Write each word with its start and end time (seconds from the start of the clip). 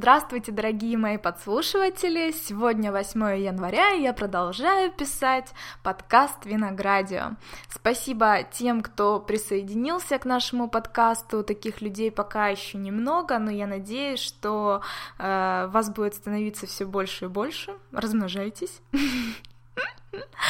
Здравствуйте, 0.00 0.50
дорогие 0.50 0.96
мои 0.96 1.18
подслушиватели! 1.18 2.32
Сегодня 2.32 2.90
8 2.90 3.20
января, 3.38 3.92
и 3.92 4.00
я 4.00 4.14
продолжаю 4.14 4.90
писать 4.90 5.52
подкаст 5.82 6.46
Виноградио. 6.46 7.32
Спасибо 7.68 8.38
тем, 8.50 8.80
кто 8.80 9.20
присоединился 9.20 10.18
к 10.18 10.24
нашему 10.24 10.70
подкасту. 10.70 11.44
Таких 11.44 11.82
людей 11.82 12.10
пока 12.10 12.48
еще 12.48 12.78
немного, 12.78 13.38
но 13.38 13.50
я 13.50 13.66
надеюсь, 13.66 14.20
что 14.20 14.80
э, 15.18 15.68
вас 15.70 15.90
будет 15.90 16.14
становиться 16.14 16.66
все 16.66 16.86
больше 16.86 17.26
и 17.26 17.28
больше. 17.28 17.74
Размножайтесь. 17.92 18.80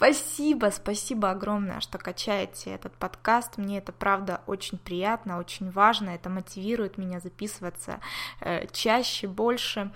Спасибо, 0.00 0.70
спасибо 0.74 1.30
огромное, 1.30 1.80
что 1.80 1.98
качаете 1.98 2.70
этот 2.70 2.94
подкаст. 2.94 3.58
Мне 3.58 3.76
это 3.76 3.92
правда 3.92 4.40
очень 4.46 4.78
приятно, 4.78 5.38
очень 5.38 5.70
важно. 5.70 6.08
Это 6.08 6.30
мотивирует 6.30 6.96
меня 6.96 7.20
записываться 7.20 8.00
э, 8.40 8.66
чаще, 8.72 9.28
больше. 9.28 9.92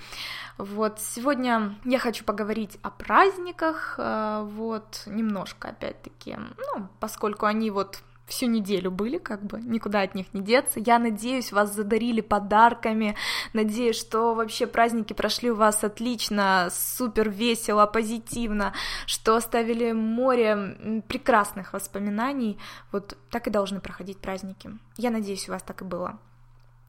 Вот 0.59 1.01
сегодня 1.01 1.74
я 1.87 1.98
хочу 1.98 2.23
поговорить 2.23 2.79
о 2.82 2.91
праздниках. 2.91 3.95
Э, 3.96 4.43
вот 4.45 5.05
немножко, 5.06 5.69
опять-таки, 5.70 6.37
ну, 6.37 6.87
поскольку 7.01 7.46
они 7.46 7.71
вот 7.71 8.02
всю 8.27 8.46
неделю 8.46 8.91
были, 8.91 9.19
как 9.19 9.45
бы, 9.45 9.60
никуда 9.60 10.01
от 10.01 10.14
них 10.14 10.32
не 10.32 10.41
деться. 10.41 10.80
Я 10.80 10.98
надеюсь, 10.98 11.52
вас 11.52 11.74
задарили 11.74 12.20
подарками, 12.20 13.16
надеюсь, 13.52 13.98
что 13.98 14.34
вообще 14.34 14.66
праздники 14.66 15.12
прошли 15.12 15.51
у 15.51 15.56
вас 15.56 15.84
отлично, 15.84 16.68
супер 16.70 17.29
весело, 17.30 17.87
позитивно, 17.87 18.73
что 19.06 19.37
оставили 19.37 19.92
море 19.92 21.02
прекрасных 21.09 21.73
воспоминаний. 21.73 22.59
Вот 22.92 23.16
так 23.30 23.46
и 23.46 23.51
должны 23.51 23.80
проходить 23.80 24.18
праздники. 24.18 24.70
Я 24.96 25.10
надеюсь, 25.10 25.48
у 25.48 25.52
вас 25.52 25.62
так 25.62 25.82
и 25.82 25.84
было. 25.84 26.18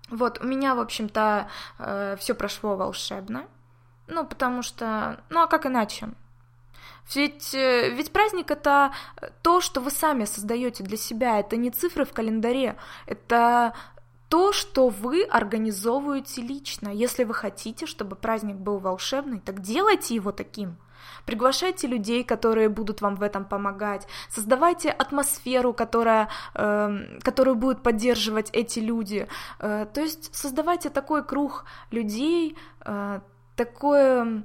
Вот, 0.10 0.40
у 0.42 0.48
меня, 0.48 0.76
в 0.76 0.80
общем-то, 0.80 1.50
э, 1.80 2.16
все 2.20 2.36
прошло 2.36 2.76
волшебно. 2.76 3.46
Ну, 4.08 4.26
потому 4.26 4.62
что, 4.62 5.24
ну 5.30 5.42
а 5.42 5.48
как 5.48 5.66
иначе? 5.66 6.10
Ведь, 7.14 7.54
э, 7.54 7.90
ведь 7.90 8.12
праздник 8.12 8.52
это 8.52 8.92
то, 9.42 9.62
что 9.62 9.82
вы 9.82 9.92
сами 9.92 10.26
создаете 10.26 10.84
для 10.84 10.98
себя, 10.98 11.40
это 11.40 11.56
не 11.58 11.70
цифры 11.70 12.06
в 12.06 12.14
календаре, 12.14 12.78
это 13.06 13.74
то, 14.30 14.52
что 14.52 14.90
вы 14.90 15.24
организовываете 15.24 16.42
лично. 16.42 16.90
Если 16.90 17.24
вы 17.24 17.34
хотите, 17.34 17.86
чтобы 17.86 18.16
праздник 18.16 18.56
был 18.56 18.80
волшебный, 18.80 19.40
так 19.40 19.62
делайте 19.62 20.16
его 20.16 20.32
таким. 20.32 20.78
Приглашайте 21.26 21.88
людей, 21.88 22.24
которые 22.24 22.70
будут 22.70 23.02
вам 23.02 23.16
в 23.16 23.24
этом 23.24 23.46
помогать. 23.46 24.08
Создавайте 24.30 24.90
атмосферу, 24.90 25.74
которая, 25.74 26.30
э, 26.54 27.20
которую 27.22 27.56
будут 27.56 27.84
поддерживать 27.84 28.50
эти 28.54 28.80
люди. 28.80 29.28
Э, 29.60 29.88
то 29.92 30.02
есть 30.02 30.34
создавайте 30.36 30.90
такой 30.90 31.24
круг 31.24 31.66
людей, 31.92 32.58
э, 32.86 33.20
такое 33.56 34.44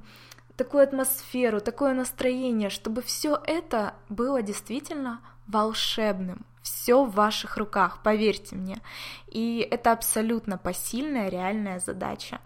такую 0.63 0.83
атмосферу, 0.83 1.59
такое 1.59 1.95
настроение, 1.95 2.69
чтобы 2.69 3.01
все 3.01 3.41
это 3.45 3.95
было 4.09 4.43
действительно 4.43 5.21
волшебным. 5.47 6.45
Все 6.61 7.03
в 7.03 7.15
ваших 7.15 7.57
руках, 7.57 8.03
поверьте 8.03 8.55
мне. 8.55 8.77
И 9.25 9.67
это 9.71 9.91
абсолютно 9.91 10.59
посильная, 10.59 11.29
реальная 11.29 11.79
задача. 11.79 12.39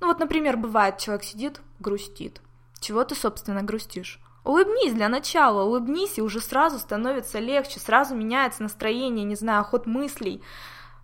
Ну 0.00 0.08
вот, 0.08 0.18
например, 0.18 0.56
бывает, 0.56 0.98
человек 0.98 1.22
сидит, 1.22 1.60
грустит. 1.78 2.40
Чего 2.80 3.04
ты, 3.04 3.14
собственно, 3.14 3.62
грустишь? 3.62 4.20
Улыбнись 4.42 4.94
для 4.94 5.08
начала, 5.08 5.62
улыбнись, 5.62 6.18
и 6.18 6.22
уже 6.22 6.40
сразу 6.40 6.80
становится 6.80 7.38
легче, 7.38 7.78
сразу 7.78 8.16
меняется 8.16 8.64
настроение, 8.64 9.24
не 9.24 9.36
знаю, 9.36 9.62
ход 9.62 9.86
мыслей. 9.86 10.42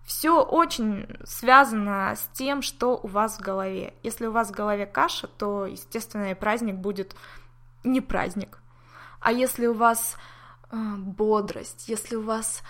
Все 0.05 0.43
очень 0.43 1.07
связано 1.23 2.13
с 2.15 2.29
тем, 2.33 2.61
что 2.61 2.99
у 3.01 3.07
вас 3.07 3.37
в 3.37 3.41
голове. 3.41 3.95
Если 4.03 4.27
у 4.27 4.31
вас 4.31 4.49
в 4.49 4.55
голове 4.55 4.85
каша, 4.85 5.27
то, 5.27 5.65
естественно, 5.65 6.31
и 6.31 6.35
праздник 6.35 6.75
будет 6.75 7.15
не 7.83 8.01
праздник. 8.01 8.59
А 9.19 9.31
если 9.31 9.65
у 9.65 9.73
вас 9.73 10.17
э, 10.71 10.75
бодрость, 10.97 11.89
если 11.89 12.15
у 12.15 12.21
вас 12.21 12.61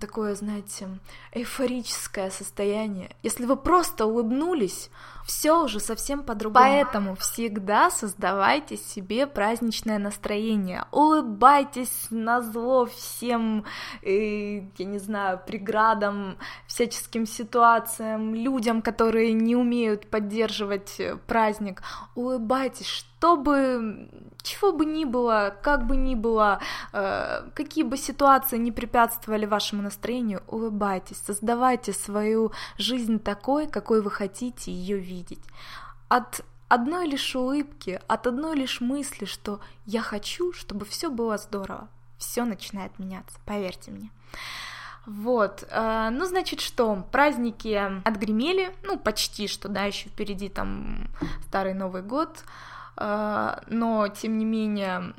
такое, 0.00 0.34
знаете, 0.34 0.88
эйфорическое 1.32 2.30
состояние, 2.30 3.10
если 3.22 3.44
вы 3.46 3.56
просто 3.56 4.06
улыбнулись, 4.06 4.90
все 5.24 5.64
уже 5.64 5.80
совсем 5.80 6.22
по-другому. 6.22 6.64
Поэтому 6.64 7.16
всегда 7.16 7.90
создавайте 7.90 8.76
себе 8.76 9.26
праздничное 9.26 9.98
настроение, 9.98 10.84
улыбайтесь 10.90 12.08
на 12.10 12.42
зло 12.42 12.86
всем, 12.86 13.64
э, 14.02 14.60
я 14.76 14.84
не 14.84 14.98
знаю, 14.98 15.40
преградам, 15.46 16.36
всяческим 16.66 17.26
ситуациям, 17.26 18.34
людям, 18.34 18.82
которые 18.82 19.32
не 19.32 19.56
умеют 19.56 20.10
поддерживать 20.10 21.00
праздник, 21.26 21.82
улыбайтесь, 22.14 22.86
чтобы 22.86 24.10
чего 24.42 24.72
бы 24.72 24.84
ни 24.84 25.04
было, 25.06 25.56
как 25.62 25.86
бы 25.86 25.96
ни 25.96 26.14
было, 26.14 26.60
э, 26.92 27.48
какие 27.54 27.82
бы 27.82 27.96
ситуации 27.96 28.58
не 28.58 28.72
препятствовали 28.72 29.46
вашему 29.46 29.63
настроению, 29.72 30.42
улыбайтесь, 30.46 31.16
создавайте 31.16 31.92
свою 31.92 32.52
жизнь 32.78 33.18
такой, 33.18 33.66
какой 33.66 34.02
вы 34.02 34.10
хотите 34.10 34.70
ее 34.70 34.98
видеть 34.98 35.14
видеть. 35.14 35.44
От 36.08 36.44
одной 36.68 37.06
лишь 37.06 37.34
улыбки, 37.36 38.00
от 38.06 38.26
одной 38.26 38.56
лишь 38.56 38.80
мысли, 38.80 39.24
что 39.24 39.60
я 39.86 40.02
хочу, 40.02 40.52
чтобы 40.52 40.84
все 40.84 41.10
было 41.10 41.38
здорово, 41.38 41.88
все 42.18 42.44
начинает 42.44 42.98
меняться, 42.98 43.38
поверьте 43.44 43.90
мне. 43.90 44.10
Вот, 45.06 45.64
э, 45.68 46.08
ну, 46.12 46.24
значит, 46.24 46.60
что, 46.60 47.04
праздники 47.12 48.02
отгремели, 48.04 48.74
ну, 48.82 48.98
почти 48.98 49.48
что, 49.48 49.68
да, 49.68 49.84
еще 49.84 50.08
впереди 50.08 50.48
там 50.48 51.08
Старый 51.46 51.74
Новый 51.74 52.00
год, 52.00 52.42
э, 52.96 53.60
но, 53.66 54.08
тем 54.08 54.38
не 54.38 54.46
менее, 54.46 55.12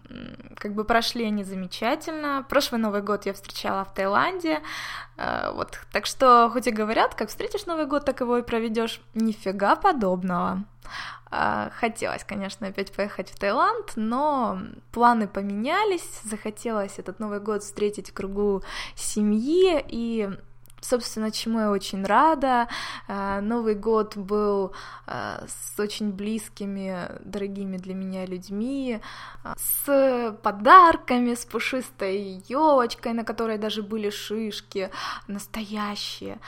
как 0.65 0.73
бы 0.73 0.83
прошли 0.83 1.25
они 1.25 1.43
замечательно. 1.43 2.43
Прошлый 2.49 2.81
Новый 2.81 3.03
год 3.03 3.27
я 3.27 3.33
встречала 3.33 3.85
в 3.85 3.93
Таиланде, 3.93 4.61
Э, 5.17 5.51
вот, 5.53 5.79
так 5.91 6.05
что, 6.05 6.49
хоть 6.51 6.67
и 6.67 6.71
говорят, 6.71 7.15
как 7.15 7.29
встретишь 7.29 7.65
Новый 7.65 7.85
год, 7.85 8.05
так 8.05 8.19
его 8.19 8.37
и 8.37 8.41
проведешь. 8.41 9.01
Нифига 9.13 9.75
подобного. 9.75 10.63
Э, 11.31 11.69
хотелось, 11.73 12.23
конечно, 12.23 12.67
опять 12.67 12.93
поехать 12.93 13.29
в 13.29 13.39
Таиланд, 13.39 13.93
но 13.95 14.59
планы 14.91 15.27
поменялись, 15.27 16.21
захотелось 16.23 16.99
этот 16.99 17.19
Новый 17.19 17.39
год 17.39 17.63
встретить 17.63 18.09
в 18.09 18.13
кругу 18.13 18.63
семьи, 18.95 19.83
и 19.87 20.29
собственно, 20.85 21.31
чему 21.31 21.59
я 21.59 21.71
очень 21.71 22.05
рада. 22.05 22.67
Э, 23.07 23.39
Новый 23.41 23.75
год 23.75 24.17
был 24.17 24.73
э, 25.07 25.45
с 25.47 25.79
очень 25.79 26.11
близкими, 26.11 27.09
дорогими 27.23 27.77
для 27.77 27.93
меня 27.93 28.25
людьми, 28.25 29.01
э, 29.43 29.53
с 29.57 30.37
подарками, 30.43 31.33
с 31.33 31.45
пушистой 31.45 32.43
елочкой, 32.47 33.13
на 33.13 33.23
которой 33.23 33.57
даже 33.57 33.81
были 33.81 34.09
шишки 34.09 34.89
настоящие, 35.27 36.39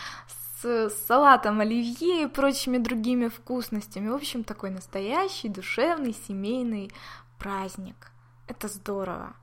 с 0.61 0.89
салатом 1.07 1.59
оливье 1.59 2.23
и 2.23 2.27
прочими 2.27 2.77
другими 2.77 3.27
вкусностями. 3.27 4.09
В 4.09 4.15
общем, 4.15 4.43
такой 4.43 4.69
настоящий, 4.69 5.49
душевный, 5.49 6.15
семейный 6.27 6.91
праздник. 7.37 8.11
Это 8.47 8.67
здорово. 8.67 9.35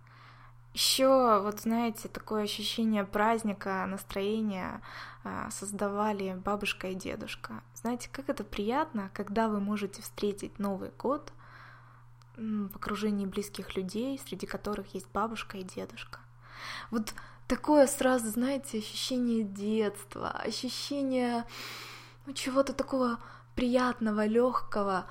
Еще, 0.74 1.40
вот 1.40 1.60
знаете, 1.60 2.08
такое 2.08 2.42
ощущение 2.42 3.04
праздника, 3.04 3.86
настроения 3.86 4.82
а, 5.22 5.48
создавали 5.52 6.34
бабушка 6.44 6.88
и 6.88 6.96
дедушка. 6.96 7.62
Знаете, 7.74 8.08
как 8.10 8.28
это 8.28 8.42
приятно, 8.42 9.08
когда 9.14 9.48
вы 9.48 9.60
можете 9.60 10.02
встретить 10.02 10.58
Новый 10.58 10.90
год 10.98 11.32
в 12.36 12.74
окружении 12.74 13.24
близких 13.24 13.76
людей, 13.76 14.20
среди 14.26 14.46
которых 14.46 14.94
есть 14.94 15.06
бабушка 15.14 15.58
и 15.58 15.62
дедушка. 15.62 16.18
Вот 16.90 17.14
такое 17.46 17.86
сразу, 17.86 18.28
знаете, 18.30 18.78
ощущение 18.78 19.44
детства, 19.44 20.30
ощущение 20.30 21.44
ну, 22.26 22.32
чего-то 22.32 22.72
такого 22.72 23.20
приятного, 23.54 24.26
легкого, 24.26 25.06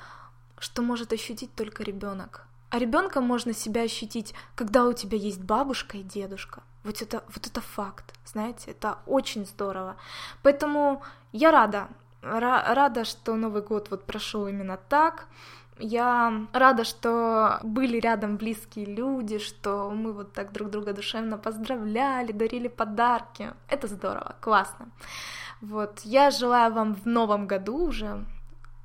что 0.57 0.81
может 0.81 1.13
ощутить 1.13 1.55
только 1.55 1.83
ребенок. 1.83 2.45
А 2.73 2.79
ребенком 2.79 3.23
можно 3.23 3.53
себя 3.53 3.83
ощутить, 3.83 4.33
когда 4.55 4.85
у 4.85 4.93
тебя 4.93 5.15
есть 5.15 5.39
бабушка 5.39 5.97
и 5.97 6.01
дедушка. 6.01 6.63
Вот 6.83 7.03
это, 7.03 7.23
вот 7.27 7.45
это 7.45 7.61
факт, 7.61 8.15
знаете, 8.25 8.71
это 8.71 8.97
очень 9.05 9.45
здорово. 9.45 9.95
Поэтому 10.41 11.03
я 11.31 11.51
рада, 11.51 11.87
рада, 12.23 13.05
что 13.05 13.35
Новый 13.35 13.61
год 13.61 13.91
вот 13.91 14.05
прошел 14.05 14.47
именно 14.47 14.79
так. 14.89 15.27
Я 15.77 16.47
рада, 16.51 16.83
что 16.83 17.59
были 17.61 17.99
рядом 17.99 18.37
близкие 18.37 18.85
люди, 18.85 19.37
что 19.37 19.91
мы 19.91 20.11
вот 20.11 20.33
так 20.33 20.51
друг 20.51 20.71
друга 20.71 20.93
душевно 20.93 21.37
поздравляли, 21.37 22.31
дарили 22.31 22.69
подарки. 22.69 23.53
Это 23.67 23.85
здорово, 23.85 24.35
классно. 24.41 24.87
Вот, 25.61 25.99
я 26.05 26.31
желаю 26.31 26.73
вам 26.73 26.95
в 26.95 27.05
новом 27.05 27.45
году 27.45 27.77
уже 27.77 28.25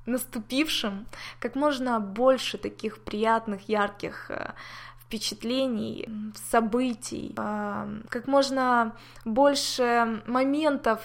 наступившим 0.09 1.07
как 1.41 1.55
можно 1.55 2.01
больше 2.01 2.59
таких 2.59 2.99
приятных, 3.01 3.69
ярких 3.69 4.31
э, 4.31 4.53
впечатлений, 5.01 6.09
событий, 6.51 7.33
как 8.11 8.27
можно 8.27 8.95
больше 9.25 10.23
моментов, 10.27 11.01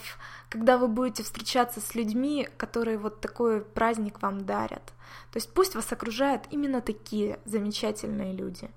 когда 0.50 0.77
вы 0.77 0.88
будете 0.88 1.23
встречаться 1.23 1.79
с 1.79 1.95
людьми, 1.95 2.50
которые 2.57 2.97
вот 2.97 3.21
такой 3.21 3.61
праздник 3.61 4.21
вам 4.21 4.45
дарят. 4.45 4.94
То 5.31 5.38
есть 5.38 5.53
пусть 5.53 5.75
вас 5.75 5.91
окружают 5.91 6.44
именно 6.51 6.81
такие 6.81 7.39
замечательные 7.45 8.33
люди. 8.33 8.69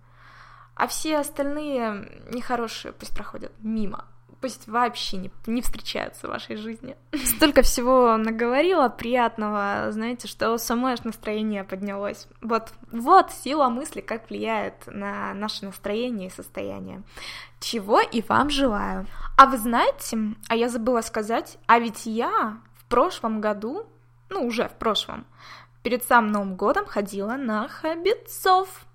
А 0.77 0.87
все 0.87 1.19
остальные 1.19 2.23
нехорошие 2.31 2.93
пусть 2.93 3.15
проходят 3.15 3.53
мимо 3.59 4.05
пусть 4.41 4.69
вообще 4.69 5.17
не, 5.17 5.31
не 5.47 5.63
встречаются 5.63 6.27
в 6.27 6.31
вашей 6.31 6.57
жизни. 6.57 6.97
Столько 7.25 7.63
всего 7.63 8.17
наговорила 8.17 8.89
приятного, 8.89 9.89
знаете, 9.91 10.29
что 10.29 10.57
самое 10.59 10.95
аж 10.95 11.05
настроение 11.05 11.65
поднялось. 11.65 12.29
Вот, 12.41 12.73
вот 12.93 13.31
сила 13.33 13.69
мысли, 13.69 14.01
как 14.01 14.29
влияет 14.29 14.87
на 14.87 15.35
наше 15.35 15.65
настроение 15.65 16.29
и 16.29 16.33
состояние. 16.33 17.03
Чего 17.61 18.01
и 18.01 18.23
вам 18.23 18.51
желаю. 18.51 19.07
А 19.37 19.47
вы 19.47 19.59
знаете, 19.59 20.19
а 20.49 20.57
я 20.57 20.69
забыла 20.69 21.01
сказать, 21.01 21.59
а 21.67 21.79
ведь 21.79 22.07
я 22.07 22.59
в 22.75 22.85
прошлом 22.87 23.41
году, 23.41 23.87
ну 24.29 24.47
уже 24.47 24.69
в 24.69 24.75
прошлом, 24.75 25.27
перед 25.83 26.05
самым 26.05 26.33
Новым 26.33 26.57
годом 26.57 26.87
ходила 26.87 27.37
на 27.37 27.69
Хабитцов. 27.69 28.87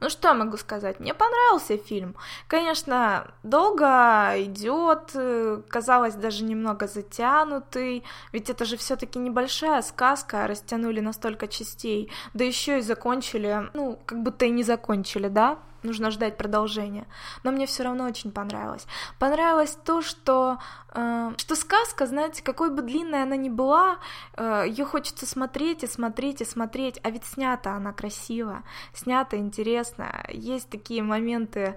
Ну 0.00 0.10
что 0.10 0.32
могу 0.34 0.56
сказать? 0.56 1.00
Мне 1.00 1.12
понравился 1.12 1.76
фильм. 1.76 2.14
Конечно, 2.46 3.26
долго 3.42 4.34
идет, 4.36 5.10
э, 5.14 5.60
казалось 5.68 6.14
даже 6.14 6.44
немного 6.44 6.86
затянутый, 6.86 8.04
ведь 8.32 8.48
это 8.48 8.64
же 8.64 8.76
все-таки 8.76 9.18
небольшая 9.18 9.82
сказка, 9.82 10.46
растянули 10.46 11.00
на 11.00 11.12
столько 11.12 11.48
частей, 11.48 12.12
да 12.32 12.44
еще 12.44 12.78
и 12.78 12.82
закончили, 12.82 13.70
ну, 13.74 13.98
как 14.06 14.22
будто 14.22 14.46
и 14.46 14.50
не 14.50 14.62
закончили, 14.62 15.28
да? 15.28 15.58
Нужно 15.82 16.10
ждать 16.10 16.36
продолжения. 16.36 17.06
Но 17.42 17.50
мне 17.50 17.66
все 17.66 17.82
равно 17.82 18.04
очень 18.04 18.32
понравилось. 18.32 18.86
Понравилось 19.18 19.76
то, 19.84 20.02
что, 20.02 20.58
э, 20.94 21.32
что 21.36 21.56
сказка, 21.56 22.06
знаете, 22.06 22.42
какой 22.42 22.70
бы 22.70 22.82
длинной 22.82 23.22
она 23.22 23.36
ни 23.36 23.48
была, 23.48 23.98
э, 24.36 24.64
ее 24.68 24.84
хочется 24.84 25.26
смотреть 25.26 25.82
и 25.84 25.86
смотреть 25.86 26.40
и 26.40 26.44
смотреть, 26.44 27.00
а 27.02 27.10
ведь 27.10 27.24
снята 27.24 27.72
она 27.72 27.92
красиво, 27.92 28.62
снята 28.92 29.36
интересно. 29.36 30.24
Есть 30.28 30.70
такие 30.70 31.02
моменты, 31.02 31.76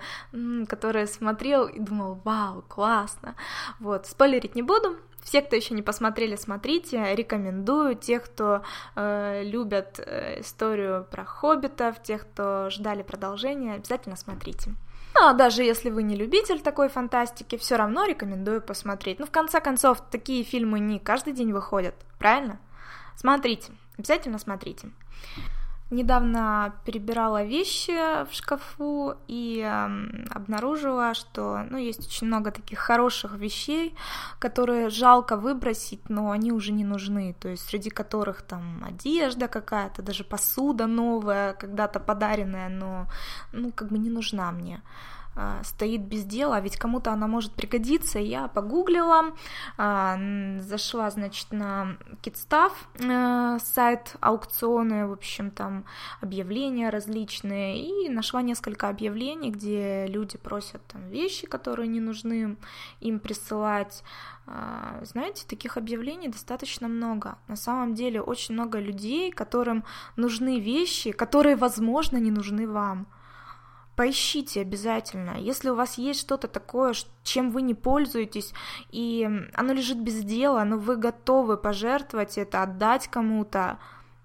которые 0.67 1.07
смотрел 1.07 1.67
и 1.67 1.79
думал, 1.79 2.19
вау, 2.23 2.63
классно. 2.67 3.35
Вот, 3.79 4.07
спойлерить 4.07 4.55
не 4.55 4.61
буду, 4.61 4.97
все, 5.21 5.41
кто 5.41 5.55
еще 5.55 5.73
не 5.73 5.81
посмотрели, 5.81 6.35
смотрите, 6.35 7.15
рекомендую. 7.15 7.95
Тех, 7.95 8.23
кто 8.23 8.63
э, 8.95 9.43
любят 9.43 9.99
э, 9.99 10.41
историю 10.41 11.05
про 11.09 11.25
хоббитов, 11.25 12.01
тех, 12.01 12.21
кто 12.21 12.69
ждали 12.69 13.03
продолжения, 13.03 13.75
обязательно 13.75 14.15
смотрите. 14.15 14.73
Ну, 15.13 15.27
а 15.27 15.33
даже 15.33 15.63
если 15.63 15.89
вы 15.89 16.03
не 16.03 16.15
любитель 16.15 16.61
такой 16.61 16.89
фантастики, 16.89 17.57
все 17.57 17.75
равно 17.75 18.05
рекомендую 18.05 18.61
посмотреть. 18.61 19.19
Ну, 19.19 19.25
в 19.25 19.31
конце 19.31 19.59
концов, 19.59 20.01
такие 20.09 20.43
фильмы 20.43 20.79
не 20.79 20.99
каждый 20.99 21.33
день 21.33 21.51
выходят, 21.51 21.95
правильно? 22.17 22.59
Смотрите, 23.15 23.73
обязательно 23.97 24.39
смотрите. 24.39 24.89
Недавно 25.91 26.73
перебирала 26.85 27.43
вещи 27.43 27.91
в 28.23 28.29
шкафу 28.31 29.15
и 29.27 29.61
э, 29.61 29.89
обнаружила, 30.29 31.13
что 31.13 31.65
ну, 31.69 31.77
есть 31.77 32.07
очень 32.07 32.27
много 32.27 32.51
таких 32.51 32.79
хороших 32.79 33.33
вещей, 33.33 33.93
которые 34.39 34.89
жалко 34.89 35.35
выбросить, 35.35 36.09
но 36.09 36.31
они 36.31 36.53
уже 36.53 36.71
не 36.71 36.85
нужны. 36.85 37.35
То 37.41 37.49
есть 37.49 37.65
среди 37.65 37.89
которых 37.89 38.41
там 38.41 38.81
одежда 38.87 39.49
какая-то, 39.49 40.01
даже 40.01 40.23
посуда 40.23 40.87
новая, 40.87 41.53
когда-то 41.53 41.99
подаренная, 41.99 42.69
но 42.69 43.07
ну, 43.51 43.71
как 43.71 43.89
бы 43.89 43.97
не 43.97 44.09
нужна 44.09 44.51
мне. 44.53 44.81
А, 45.33 45.63
стоит 45.63 46.01
без 46.01 46.25
дела, 46.25 46.57
а 46.57 46.61
ведь 46.61 46.75
кому-то 46.75 47.11
она 47.11 47.27
может 47.27 47.53
пригодиться. 47.53 48.19
Я 48.19 48.49
погуглила, 48.49 49.33
а, 49.77 50.19
зашла, 50.59 51.09
значит, 51.09 51.51
на 51.51 51.97
Kitstaff, 52.21 52.73
э, 52.99 53.59
сайт 53.63 54.15
аукционы, 54.19 55.07
в 55.07 55.13
общем, 55.13 55.51
там 55.51 55.85
объявления 56.19 56.89
различные, 56.89 57.81
и 57.81 58.09
нашла 58.09 58.41
несколько 58.41 58.89
объявлений, 58.89 59.51
где 59.51 60.05
люди 60.07 60.37
просят 60.37 60.85
там 60.87 61.07
вещи, 61.09 61.47
которые 61.47 61.87
не 61.87 62.01
нужны 62.01 62.57
им 62.99 63.19
присылать. 63.19 64.03
Знаете, 65.01 65.45
таких 65.47 65.77
объявлений 65.77 66.27
достаточно 66.27 66.87
много. 66.87 67.37
На 67.47 67.55
самом 67.55 67.93
деле 67.93 68.21
очень 68.21 68.55
много 68.55 68.79
людей, 68.79 69.31
которым 69.31 69.85
нужны 70.17 70.59
вещи, 70.59 71.11
которые, 71.11 71.55
возможно, 71.55 72.17
не 72.17 72.31
нужны 72.31 72.67
вам 72.67 73.07
поищите 74.01 74.61
обязательно. 74.61 75.37
Если 75.37 75.69
у 75.69 75.75
вас 75.75 75.99
есть 75.99 76.21
что-то 76.21 76.47
такое, 76.47 76.95
чем 77.21 77.51
вы 77.51 77.61
не 77.61 77.75
пользуетесь, 77.75 78.51
и 78.89 79.29
оно 79.53 79.73
лежит 79.73 79.99
без 79.99 80.23
дела, 80.23 80.63
но 80.63 80.79
вы 80.79 80.95
готовы 80.95 81.55
пожертвовать 81.55 82.39
это, 82.39 82.63
отдать 82.63 83.07
кому-то, 83.09 83.77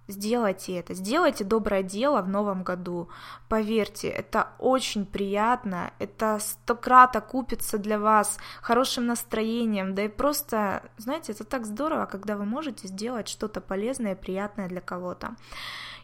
сделайте 0.09 0.79
это, 0.79 0.95
сделайте 0.95 1.45
доброе 1.45 1.83
дело 1.83 2.23
в 2.23 2.29
новом 2.31 2.63
году. 2.63 3.11
Поверьте, 3.51 4.09
это 4.09 4.49
очень 4.59 5.05
приятно, 5.05 5.91
это 5.99 6.39
сто 6.41 6.75
крат 6.75 7.15
окупится 7.15 7.77
для 7.77 7.99
вас 7.99 8.39
хорошим 8.63 9.07
настроением, 9.07 9.95
да 9.95 10.05
и 10.05 10.09
просто, 10.09 10.85
знаете, 10.97 11.33
это 11.33 11.45
так 11.45 11.67
здорово, 11.67 12.07
когда 12.07 12.39
вы 12.39 12.47
можете 12.47 12.89
сделать 12.89 13.29
что-то 13.29 13.61
полезное 13.61 14.13
и 14.13 14.19
приятное 14.19 14.69
для 14.69 14.81
кого-то. 14.81 15.37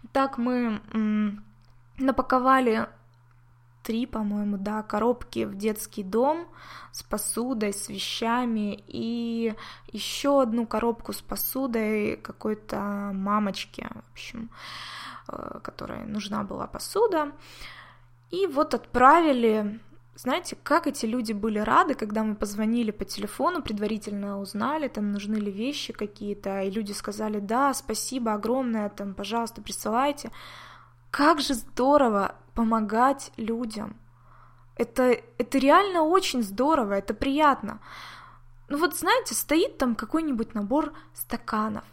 Итак, 0.03 0.37
мы 0.37 0.83
напаковали 1.97 2.87
три, 3.82 4.06
по-моему, 4.06 4.56
да, 4.58 4.82
коробки 4.82 5.44
в 5.44 5.56
детский 5.56 6.02
дом 6.02 6.46
с 6.93 7.02
посудой, 7.02 7.73
с 7.73 7.88
вещами 7.88 8.82
и 8.87 9.55
еще 9.93 10.43
одну 10.43 10.67
коробку 10.67 11.12
с 11.12 11.20
посудой 11.20 12.17
какой-то 12.17 13.11
мамочки, 13.14 13.87
в 13.90 14.12
общем, 14.12 14.50
э, 15.29 15.61
которой 15.62 16.05
нужна 16.06 16.43
была 16.43 16.67
посуда. 16.67 17.32
И 18.31 18.46
вот 18.46 18.75
отправили 18.75 19.81
знаете, 20.14 20.56
как 20.62 20.87
эти 20.87 21.06
люди 21.06 21.32
были 21.32 21.58
рады, 21.58 21.94
когда 21.94 22.23
мы 22.23 22.35
позвонили 22.35 22.90
по 22.90 23.05
телефону, 23.05 23.62
предварительно 23.62 24.40
узнали, 24.40 24.88
там 24.88 25.11
нужны 25.11 25.37
ли 25.37 25.50
вещи 25.50 25.93
какие-то, 25.93 26.61
и 26.61 26.70
люди 26.70 26.93
сказали, 26.93 27.40
да, 27.40 27.73
спасибо 27.73 28.35
огромное, 28.35 28.90
там, 28.90 29.14
пожалуйста, 29.14 29.62
присылайте. 29.62 30.31
Как 31.12 31.41
же 31.41 31.53
здорово 31.53 32.37
помогать 32.55 33.32
людям. 33.37 33.97
Это, 34.76 35.20
это 35.37 35.59
реально 35.59 36.05
очень 36.05 36.43
здорово, 36.43 36.94
это 36.94 37.12
приятно. 37.12 37.81
Ну 38.69 38.79
вот 38.79 38.97
знаете, 38.97 39.35
стоит 39.35 39.76
там 39.76 39.94
какой-нибудь 39.94 40.55
набор 40.55 40.94
стаканов. 41.12 41.85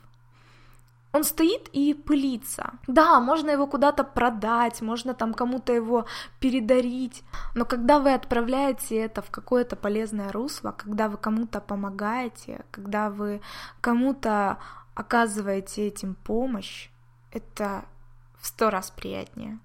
Он 1.11 1.25
стоит 1.25 1.67
и 1.73 1.93
пылится. 1.93 2.71
Да, 2.87 3.19
можно 3.19 3.49
его 3.49 3.67
куда-то 3.67 4.05
продать, 4.05 4.81
можно 4.81 5.13
там 5.13 5.33
кому-то 5.33 5.73
его 5.73 6.05
передарить, 6.39 7.23
но 7.55 7.65
когда 7.65 7.99
вы 7.99 8.13
отправляете 8.13 8.95
это 8.95 9.21
в 9.21 9.31
какое-то 9.31 9.75
полезное 9.75 10.31
русло, 10.31 10.71
когда 10.71 11.09
вы 11.09 11.17
кому-то 11.17 11.59
помогаете, 11.59 12.63
когда 12.71 13.09
вы 13.09 13.41
кому-то 13.81 14.59
оказываете 14.95 15.87
этим 15.87 16.15
помощь, 16.15 16.89
это 17.31 17.83
в 18.39 18.47
сто 18.47 18.69
раз 18.69 18.91
приятнее. 18.91 19.59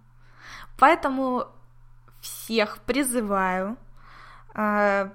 Поэтому 0.78 1.46
всех 2.20 2.78
призываю 2.80 3.76
э, 4.54 5.10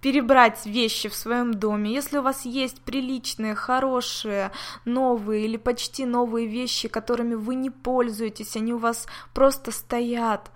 перебрать 0.00 0.66
вещи 0.66 1.08
в 1.08 1.14
своем 1.14 1.54
доме. 1.54 1.92
Если 1.92 2.18
у 2.18 2.22
вас 2.22 2.44
есть 2.44 2.82
приличные, 2.82 3.54
хорошие, 3.54 4.50
новые 4.84 5.46
или 5.46 5.56
почти 5.56 6.04
новые 6.04 6.46
вещи, 6.46 6.88
которыми 6.88 7.34
вы 7.34 7.54
не 7.54 7.70
пользуетесь, 7.70 8.56
они 8.56 8.74
у 8.74 8.78
вас 8.78 9.06
просто 9.32 9.70
стоят, 9.70 10.50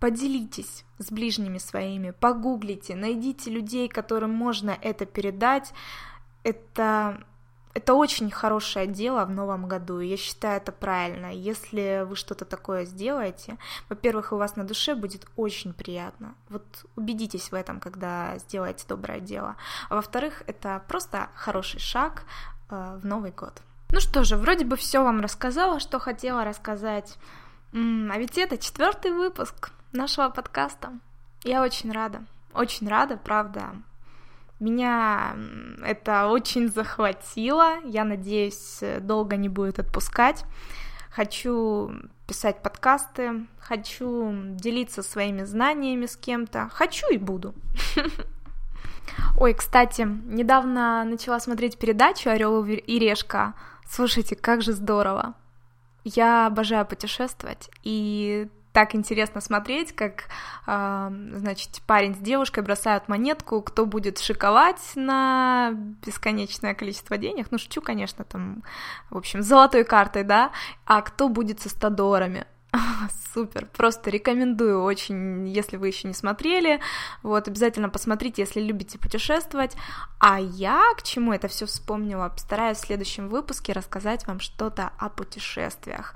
поделитесь 0.00 0.84
с 0.98 1.12
ближними 1.12 1.58
своими, 1.58 2.10
погуглите, 2.10 2.96
найдите 2.96 3.50
людей, 3.50 3.88
которым 3.88 4.32
можно 4.32 4.76
это 4.80 5.06
передать. 5.06 5.72
Это 6.42 7.24
это 7.74 7.94
очень 7.94 8.30
хорошее 8.30 8.86
дело 8.86 9.24
в 9.24 9.30
новом 9.30 9.66
году, 9.66 10.00
и 10.00 10.08
я 10.08 10.16
считаю 10.16 10.58
это 10.58 10.72
правильно. 10.72 11.32
Если 11.32 12.04
вы 12.06 12.16
что-то 12.16 12.44
такое 12.44 12.84
сделаете, 12.84 13.56
во-первых, 13.88 14.32
у 14.32 14.36
вас 14.36 14.56
на 14.56 14.64
душе 14.64 14.94
будет 14.94 15.26
очень 15.36 15.72
приятно. 15.72 16.34
Вот 16.48 16.64
убедитесь 16.96 17.50
в 17.50 17.54
этом, 17.54 17.80
когда 17.80 18.36
сделаете 18.38 18.84
доброе 18.86 19.20
дело. 19.20 19.56
А 19.88 19.96
во-вторых, 19.96 20.42
это 20.46 20.82
просто 20.86 21.30
хороший 21.34 21.80
шаг 21.80 22.24
э, 22.68 22.98
в 23.00 23.06
Новый 23.06 23.30
год. 23.30 23.62
Ну 23.90 24.00
что 24.00 24.24
же, 24.24 24.36
вроде 24.36 24.64
бы 24.64 24.76
все 24.76 25.02
вам 25.02 25.20
рассказала, 25.20 25.80
что 25.80 25.98
хотела 25.98 26.44
рассказать. 26.44 27.16
А 27.72 28.18
ведь 28.18 28.36
это 28.36 28.58
четвертый 28.58 29.12
выпуск 29.12 29.70
нашего 29.92 30.28
подкаста. 30.28 30.92
Я 31.42 31.62
очень 31.62 31.90
рада, 31.90 32.22
очень 32.54 32.88
рада, 32.88 33.16
правда. 33.16 33.70
Меня 34.62 35.34
это 35.84 36.28
очень 36.28 36.68
захватило, 36.68 37.80
я 37.84 38.04
надеюсь, 38.04 38.78
долго 39.00 39.34
не 39.36 39.48
будет 39.48 39.80
отпускать. 39.80 40.44
хочу 41.10 41.90
писать 42.28 42.62
подкасты, 42.62 43.44
хочу 43.58 44.32
делиться 44.50 45.02
своими 45.02 45.42
знаниями 45.42 46.06
с 46.06 46.16
кем-то, 46.16 46.70
хочу 46.72 47.10
и 47.10 47.18
буду. 47.18 47.56
Ой, 49.36 49.52
кстати, 49.52 50.02
недавно 50.02 51.02
начала 51.02 51.40
смотреть 51.40 51.76
передачу 51.76 52.30
Орел 52.30 52.64
и 52.64 52.98
Решка. 53.00 53.54
Слушайте, 53.90 54.36
как 54.36 54.62
же 54.62 54.74
здорово. 54.74 55.34
Я 56.04 56.46
обожаю 56.46 56.86
путешествовать, 56.86 57.68
и 57.82 58.46
так 58.72 58.94
интересно 58.94 59.40
смотреть, 59.40 59.92
как, 59.92 60.28
э, 60.66 61.10
значит, 61.34 61.82
парень 61.86 62.14
с 62.14 62.18
девушкой 62.18 62.62
бросают 62.62 63.08
монетку, 63.08 63.60
кто 63.62 63.86
будет 63.86 64.18
шиковать 64.18 64.80
на 64.94 65.72
бесконечное 66.04 66.74
количество 66.74 67.18
денег, 67.18 67.48
ну, 67.50 67.58
шучу, 67.58 67.82
конечно, 67.82 68.24
там, 68.24 68.62
в 69.10 69.16
общем, 69.18 69.42
золотой 69.42 69.84
картой, 69.84 70.24
да, 70.24 70.52
а 70.86 71.02
кто 71.02 71.28
будет 71.28 71.60
со 71.60 71.68
стадорами. 71.68 72.46
Супер, 73.34 73.66
просто 73.66 74.10
рекомендую 74.10 74.82
очень, 74.82 75.48
если 75.48 75.76
вы 75.76 75.88
еще 75.88 76.08
не 76.08 76.14
смотрели, 76.14 76.80
вот, 77.22 77.48
обязательно 77.48 77.88
посмотрите, 77.88 78.42
если 78.42 78.60
любите 78.60 78.98
путешествовать, 78.98 79.76
а 80.18 80.40
я 80.40 80.82
к 80.96 81.02
чему 81.02 81.32
это 81.32 81.48
все 81.48 81.66
вспомнила, 81.66 82.28
постараюсь 82.28 82.78
в 82.78 82.86
следующем 82.86 83.28
выпуске 83.28 83.72
рассказать 83.72 84.26
вам 84.26 84.40
что-то 84.40 84.92
о 84.98 85.08
путешествиях, 85.08 86.14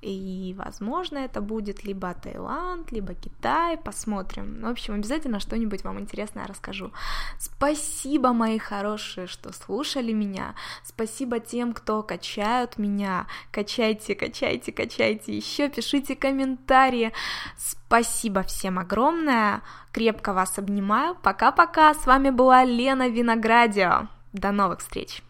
и, 0.00 0.54
возможно, 0.56 1.18
это 1.18 1.40
будет 1.40 1.84
либо 1.84 2.14
Таиланд, 2.14 2.92
либо 2.92 3.14
Китай, 3.14 3.76
посмотрим. 3.76 4.60
В 4.62 4.66
общем, 4.66 4.94
обязательно 4.94 5.40
что-нибудь 5.40 5.82
вам 5.82 5.98
интересное 5.98 6.46
расскажу. 6.46 6.92
Спасибо, 7.38 8.32
мои 8.32 8.58
хорошие, 8.58 9.26
что 9.26 9.52
слушали 9.52 10.12
меня. 10.12 10.54
Спасибо 10.84 11.40
тем, 11.40 11.72
кто 11.72 12.02
качают 12.02 12.78
меня. 12.78 13.26
Качайте, 13.50 14.14
качайте, 14.14 14.72
качайте. 14.72 15.36
Еще 15.36 15.68
пишите 15.68 16.14
комментарии. 16.14 17.12
Спасибо 17.56 18.42
всем 18.42 18.78
огромное. 18.78 19.62
Крепко 19.92 20.32
вас 20.32 20.58
обнимаю. 20.58 21.16
Пока-пока. 21.22 21.92
С 21.94 22.06
вами 22.06 22.30
была 22.30 22.64
Лена 22.64 23.08
Виноградио. 23.08 24.08
До 24.32 24.52
новых 24.52 24.80
встреч. 24.80 25.22